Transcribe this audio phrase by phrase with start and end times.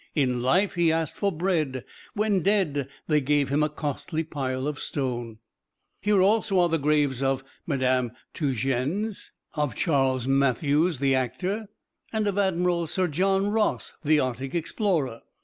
[0.15, 4.79] In life he asked for bread; when dead they gave him a costly pile of
[4.79, 5.37] stone.
[6.01, 11.67] Here are also the graves of Madame Tietjens; of Charles Mathews, the actor;
[12.11, 15.21] and of Admiral Sir John Ross, the Arctic explorer.